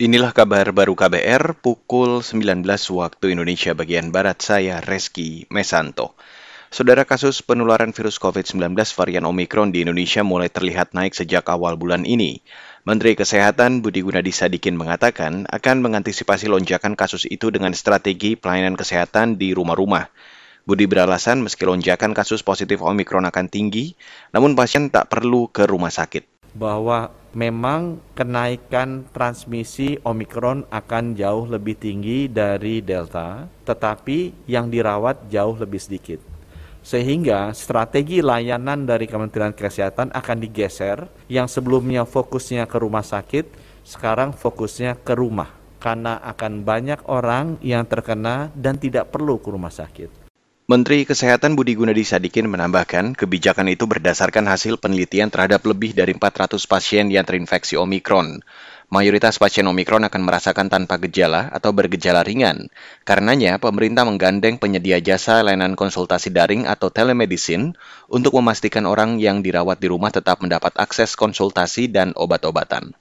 Inilah 0.00 0.32
kabar 0.32 0.64
baru 0.72 0.96
KBR 0.96 1.60
pukul 1.60 2.24
19 2.24 2.64
waktu 2.96 3.36
Indonesia 3.36 3.76
bagian 3.76 4.08
Barat. 4.08 4.40
Saya 4.40 4.80
Reski 4.80 5.44
Mesanto. 5.52 6.16
Saudara 6.72 7.04
kasus 7.04 7.44
penularan 7.44 7.92
virus 7.92 8.16
COVID-19 8.16 8.80
varian 8.96 9.28
Omikron 9.28 9.76
di 9.76 9.84
Indonesia 9.84 10.24
mulai 10.24 10.48
terlihat 10.48 10.96
naik 10.96 11.12
sejak 11.12 11.44
awal 11.52 11.76
bulan 11.76 12.08
ini. 12.08 12.40
Menteri 12.88 13.12
Kesehatan 13.12 13.84
Budi 13.84 14.00
Gunadi 14.00 14.32
Sadikin 14.32 14.80
mengatakan 14.80 15.44
akan 15.44 15.76
mengantisipasi 15.84 16.48
lonjakan 16.48 16.96
kasus 16.96 17.28
itu 17.28 17.52
dengan 17.52 17.76
strategi 17.76 18.40
pelayanan 18.40 18.80
kesehatan 18.80 19.36
di 19.36 19.52
rumah-rumah. 19.52 20.08
Budi 20.64 20.88
beralasan 20.88 21.44
meski 21.44 21.68
lonjakan 21.68 22.16
kasus 22.16 22.40
positif 22.40 22.80
Omikron 22.80 23.28
akan 23.28 23.52
tinggi, 23.52 23.92
namun 24.32 24.56
pasien 24.56 24.88
tak 24.88 25.12
perlu 25.12 25.52
ke 25.52 25.68
rumah 25.68 25.92
sakit. 25.92 26.56
Bahwa 26.56 27.19
memang 27.32 28.02
kenaikan 28.18 29.06
transmisi 29.14 29.98
Omikron 30.02 30.66
akan 30.70 31.14
jauh 31.14 31.46
lebih 31.46 31.78
tinggi 31.78 32.26
dari 32.26 32.82
Delta, 32.82 33.46
tetapi 33.66 34.48
yang 34.50 34.66
dirawat 34.66 35.30
jauh 35.30 35.54
lebih 35.54 35.78
sedikit. 35.78 36.20
Sehingga 36.80 37.52
strategi 37.52 38.24
layanan 38.24 38.88
dari 38.88 39.04
Kementerian 39.04 39.52
Kesehatan 39.52 40.10
akan 40.16 40.38
digeser, 40.40 41.06
yang 41.28 41.44
sebelumnya 41.46 42.08
fokusnya 42.08 42.64
ke 42.64 42.76
rumah 42.80 43.04
sakit, 43.04 43.46
sekarang 43.84 44.32
fokusnya 44.32 44.98
ke 45.00 45.12
rumah. 45.12 45.52
Karena 45.80 46.20
akan 46.20 46.60
banyak 46.60 47.08
orang 47.08 47.56
yang 47.64 47.88
terkena 47.88 48.52
dan 48.52 48.76
tidak 48.76 49.08
perlu 49.08 49.40
ke 49.40 49.48
rumah 49.48 49.72
sakit. 49.72 50.19
Menteri 50.70 51.02
Kesehatan 51.02 51.58
Budi 51.58 51.74
Gunadi 51.74 52.06
Sadikin 52.06 52.46
menambahkan, 52.46 53.18
kebijakan 53.18 53.74
itu 53.74 53.90
berdasarkan 53.90 54.46
hasil 54.46 54.78
penelitian 54.78 55.26
terhadap 55.26 55.66
lebih 55.66 55.98
dari 55.98 56.14
400 56.14 56.62
pasien 56.70 57.10
yang 57.10 57.26
terinfeksi 57.26 57.74
Omikron. 57.74 58.38
Mayoritas 58.86 59.42
pasien 59.42 59.66
Omikron 59.66 60.06
akan 60.06 60.22
merasakan 60.22 60.70
tanpa 60.70 61.02
gejala 61.02 61.50
atau 61.50 61.74
bergejala 61.74 62.22
ringan. 62.22 62.70
Karenanya, 63.02 63.58
pemerintah 63.58 64.06
menggandeng 64.06 64.62
penyedia 64.62 65.02
jasa 65.02 65.42
layanan 65.42 65.74
konsultasi 65.74 66.30
daring 66.30 66.70
atau 66.70 66.86
telemedicine 66.86 67.74
untuk 68.06 68.38
memastikan 68.38 68.86
orang 68.86 69.18
yang 69.18 69.42
dirawat 69.42 69.82
di 69.82 69.90
rumah 69.90 70.14
tetap 70.14 70.38
mendapat 70.38 70.70
akses 70.78 71.18
konsultasi 71.18 71.90
dan 71.90 72.14
obat-obatan. 72.14 72.94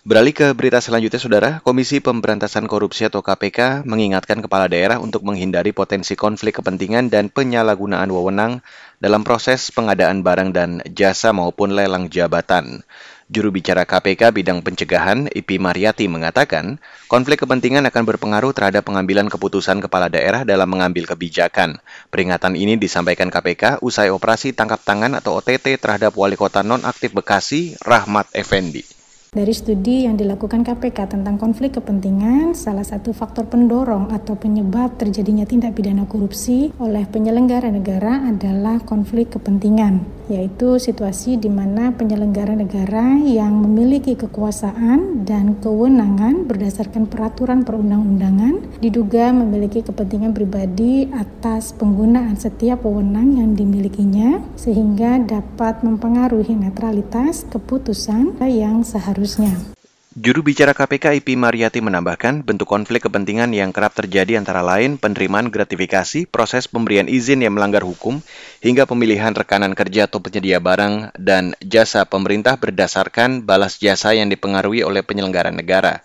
Beralih 0.00 0.32
ke 0.32 0.56
berita 0.56 0.80
selanjutnya, 0.80 1.20
Saudara. 1.20 1.50
Komisi 1.60 2.00
Pemberantasan 2.00 2.64
Korupsi 2.64 3.04
atau 3.04 3.20
KPK 3.20 3.84
mengingatkan 3.84 4.40
kepala 4.40 4.64
daerah 4.64 4.96
untuk 4.96 5.20
menghindari 5.28 5.76
potensi 5.76 6.16
konflik 6.16 6.56
kepentingan 6.56 7.12
dan 7.12 7.28
penyalahgunaan 7.28 8.08
wewenang 8.08 8.64
dalam 8.96 9.28
proses 9.28 9.68
pengadaan 9.68 10.24
barang 10.24 10.56
dan 10.56 10.80
jasa 10.88 11.36
maupun 11.36 11.76
lelang 11.76 12.08
jabatan. 12.08 12.80
Juru 13.28 13.52
bicara 13.52 13.84
KPK 13.84 14.32
bidang 14.32 14.64
pencegahan, 14.64 15.28
Ipi 15.28 15.60
Mariati 15.60 16.08
mengatakan, 16.08 16.80
konflik 17.04 17.44
kepentingan 17.44 17.84
akan 17.84 18.02
berpengaruh 18.08 18.56
terhadap 18.56 18.88
pengambilan 18.88 19.28
keputusan 19.28 19.84
kepala 19.84 20.08
daerah 20.08 20.48
dalam 20.48 20.72
mengambil 20.72 21.04
kebijakan. 21.12 21.76
Peringatan 22.08 22.56
ini 22.56 22.80
disampaikan 22.80 23.28
KPK 23.28 23.84
usai 23.84 24.08
operasi 24.08 24.56
tangkap 24.56 24.80
tangan 24.80 25.12
atau 25.12 25.36
OTT 25.36 25.76
terhadap 25.76 26.16
wali 26.16 26.40
kota 26.40 26.64
nonaktif 26.64 27.12
Bekasi, 27.12 27.76
Rahmat 27.84 28.32
Effendi. 28.32 28.99
Dari 29.30 29.54
studi 29.54 30.10
yang 30.10 30.18
dilakukan 30.18 30.66
KPK 30.66 31.14
tentang 31.14 31.38
konflik 31.38 31.78
kepentingan, 31.78 32.50
salah 32.50 32.82
satu 32.82 33.14
faktor 33.14 33.46
pendorong 33.46 34.10
atau 34.10 34.34
penyebab 34.34 34.98
terjadinya 34.98 35.46
tindak 35.46 35.78
pidana 35.78 36.02
korupsi 36.02 36.74
oleh 36.82 37.06
penyelenggara 37.06 37.70
negara 37.70 38.26
adalah 38.26 38.82
konflik 38.82 39.30
kepentingan, 39.30 40.02
yaitu 40.30 40.78
situasi 40.78 41.36
di 41.36 41.50
mana 41.50 41.90
penyelenggara 41.90 42.54
negara 42.54 43.18
yang 43.18 43.58
memiliki 43.58 44.14
kekuasaan 44.14 45.26
dan 45.26 45.58
kewenangan 45.58 46.46
berdasarkan 46.46 47.10
peraturan 47.10 47.66
perundang-undangan 47.66 48.78
diduga 48.78 49.34
memiliki 49.34 49.82
kepentingan 49.82 50.30
pribadi 50.30 51.10
atas 51.10 51.74
penggunaan 51.74 52.38
setiap 52.38 52.86
wewenang 52.86 53.34
yang 53.42 53.58
dimilikinya 53.58 54.38
sehingga 54.54 55.18
dapat 55.18 55.82
mempengaruhi 55.82 56.54
netralitas 56.54 57.42
keputusan 57.50 58.38
yang 58.46 58.86
seharusnya. 58.86 59.79
Juru 60.10 60.42
bicara 60.42 60.74
KPK 60.74 61.22
IP 61.22 61.38
Mariati 61.38 61.78
menambahkan 61.78 62.42
bentuk 62.42 62.66
konflik 62.66 63.06
kepentingan 63.06 63.54
yang 63.54 63.70
kerap 63.70 63.94
terjadi 63.94 64.42
antara 64.42 64.58
lain 64.58 64.98
penerimaan 64.98 65.54
gratifikasi, 65.54 66.26
proses 66.26 66.66
pemberian 66.66 67.06
izin 67.06 67.46
yang 67.46 67.54
melanggar 67.54 67.86
hukum, 67.86 68.18
hingga 68.58 68.90
pemilihan 68.90 69.30
rekanan 69.30 69.70
kerja 69.70 70.10
atau 70.10 70.18
penyedia 70.18 70.58
barang 70.58 71.14
dan 71.14 71.54
jasa 71.62 72.10
pemerintah 72.10 72.58
berdasarkan 72.58 73.46
balas 73.46 73.78
jasa 73.78 74.10
yang 74.10 74.26
dipengaruhi 74.26 74.82
oleh 74.82 75.06
penyelenggara 75.06 75.54
negara. 75.54 76.02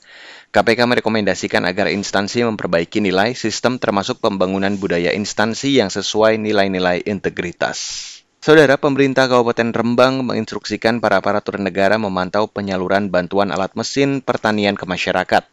KPK 0.54 0.86
merekomendasikan 0.86 1.66
agar 1.66 1.90
instansi 1.90 2.46
memperbaiki 2.46 3.02
nilai 3.02 3.34
sistem 3.34 3.82
termasuk 3.82 4.22
pembangunan 4.22 4.78
budaya 4.78 5.18
instansi 5.18 5.82
yang 5.82 5.90
sesuai 5.90 6.38
nilai-nilai 6.38 7.10
integritas. 7.10 8.15
Saudara 8.45 8.78
pemerintah 8.78 9.25
Kabupaten 9.25 9.73
Rembang 9.73 10.22
menginstruksikan 10.22 11.01
para 11.01 11.17
aparatur 11.17 11.57
negara 11.57 11.97
memantau 11.97 12.45
penyaluran 12.45 13.09
bantuan 13.09 13.50
alat 13.50 13.73
mesin 13.73 14.22
pertanian 14.22 14.78
ke 14.78 14.85
masyarakat. 14.85 15.50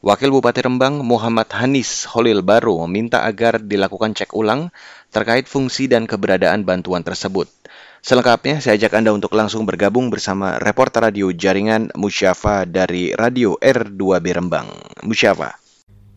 Wakil 0.00 0.32
Bupati 0.32 0.64
Rembang 0.64 1.04
Muhammad 1.04 1.52
Hanis 1.52 2.08
Holil 2.08 2.40
Baru 2.40 2.80
meminta 2.88 3.20
agar 3.28 3.60
dilakukan 3.60 4.16
cek 4.16 4.32
ulang 4.32 4.72
terkait 5.12 5.44
fungsi 5.44 5.92
dan 5.92 6.08
keberadaan 6.08 6.64
bantuan 6.64 7.04
tersebut. 7.04 7.52
Selengkapnya, 8.00 8.64
saya 8.64 8.80
ajak 8.80 8.96
Anda 8.96 9.12
untuk 9.12 9.36
langsung 9.36 9.68
bergabung 9.68 10.08
bersama 10.08 10.56
reporter 10.56 11.12
radio 11.12 11.28
jaringan 11.36 11.92
Musyafa 12.00 12.64
dari 12.64 13.12
Radio 13.12 13.60
R2B 13.60 14.24
Rembang. 14.32 14.72
Musyafa. 15.04 15.65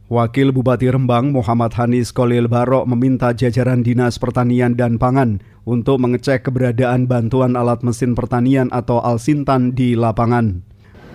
Wakil 0.09 0.49
Bupati 0.49 0.89
Rembang 0.89 1.29
Muhammad 1.29 1.69
Hanis 1.77 2.09
Kolil 2.09 2.49
Barok 2.49 2.89
meminta 2.89 3.29
jajaran 3.29 3.85
Dinas 3.85 4.17
Pertanian 4.17 4.73
dan 4.73 4.97
Pangan 4.97 5.37
untuk 5.69 6.01
mengecek 6.01 6.49
keberadaan 6.49 7.05
bantuan 7.05 7.53
alat 7.53 7.85
mesin 7.85 8.17
pertanian 8.17 8.73
atau 8.73 8.97
Alsintan 9.05 9.77
di 9.77 9.93
lapangan. 9.93 10.65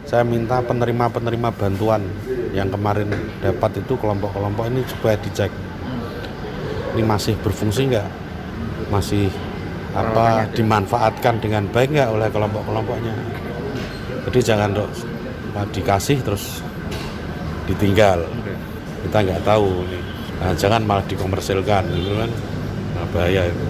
Saya 0.06 0.22
minta 0.22 0.62
penerima-penerima 0.62 1.50
bantuan 1.59 2.06
yang 2.55 2.71
kemarin 2.71 3.10
dapat 3.43 3.82
itu 3.82 3.99
kelompok-kelompok 3.99 4.71
ini 4.71 4.87
supaya 4.87 5.19
dicek. 5.19 5.50
Ini 6.94 7.03
masih 7.03 7.34
berfungsi 7.43 7.91
nggak? 7.91 8.09
Masih 8.94 9.26
apa 9.91 10.47
dimanfaatkan 10.55 11.43
dengan 11.43 11.66
baik 11.66 11.99
nggak 11.99 12.15
oleh 12.15 12.31
kelompok-kelompoknya? 12.31 13.15
Jadi 14.31 14.38
jangan 14.38 14.71
dikasih 15.75 16.22
terus 16.22 16.62
ditinggal 17.66 18.22
kita 19.04 19.19
nggak 19.20 19.42
tahu 19.44 19.69
nah, 20.41 20.53
jangan 20.56 20.82
malah 20.82 21.04
dikomersilkan 21.04 21.84
gitu 21.92 22.12
kan 22.16 22.31
nah, 22.97 23.06
bahaya 23.12 23.48
itu 23.48 23.65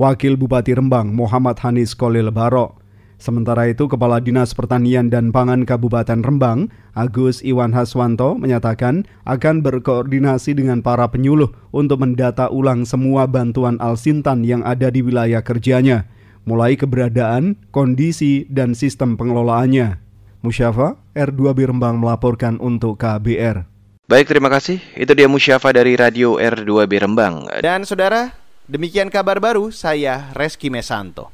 Wakil 0.00 0.34
Bupati 0.34 0.74
Rembang 0.74 1.12
Muhammad 1.14 1.60
Hanis 1.62 1.94
Kolil 1.94 2.32
Barok 2.32 2.82
Sementara 3.22 3.70
itu, 3.70 3.86
Kepala 3.86 4.18
Dinas 4.18 4.50
Pertanian 4.50 5.06
dan 5.06 5.30
Pangan 5.30 5.62
Kabupaten 5.62 6.26
Rembang, 6.26 6.74
Agus 6.90 7.38
Iwan 7.46 7.70
Haswanto, 7.70 8.34
menyatakan 8.34 9.06
akan 9.22 9.62
berkoordinasi 9.62 10.58
dengan 10.58 10.82
para 10.82 11.06
penyuluh 11.06 11.54
untuk 11.70 12.02
mendata 12.02 12.50
ulang 12.50 12.82
semua 12.82 13.30
bantuan 13.30 13.78
Alsintan 13.78 14.42
yang 14.42 14.66
ada 14.66 14.90
di 14.90 15.06
wilayah 15.06 15.38
kerjanya, 15.38 16.10
mulai 16.42 16.74
keberadaan, 16.74 17.54
kondisi, 17.70 18.42
dan 18.50 18.74
sistem 18.74 19.14
pengelolaannya. 19.14 20.02
Musyafa, 20.42 20.98
R2B 21.14 21.70
Rembang 21.70 22.02
melaporkan 22.02 22.58
untuk 22.58 22.98
KBR. 22.98 23.71
Baik, 24.12 24.28
terima 24.28 24.52
kasih. 24.52 24.76
Itu 24.92 25.16
dia 25.16 25.24
Musyafa 25.24 25.72
dari 25.72 25.96
Radio 25.96 26.36
R2B 26.36 27.00
Rembang. 27.00 27.48
Dan 27.64 27.88
saudara, 27.88 28.36
demikian 28.68 29.08
kabar 29.08 29.40
baru 29.40 29.72
saya 29.72 30.28
Reski 30.36 30.68
Mesanto. 30.68 31.32